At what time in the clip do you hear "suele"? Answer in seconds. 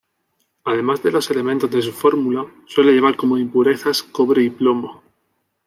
2.65-2.91